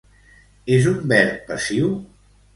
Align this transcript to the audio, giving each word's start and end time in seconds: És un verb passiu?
És 0.77 0.87
un 0.93 0.97
verb 1.13 1.45
passiu? 1.53 1.93